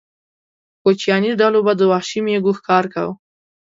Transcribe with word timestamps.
کوچیاني 0.83 1.31
ډلو 1.39 1.59
به 1.65 1.73
د 1.79 1.81
وحشي 1.91 2.19
مېږو 2.25 2.51
ښکار 2.57 2.85
کاوه. 2.93 3.13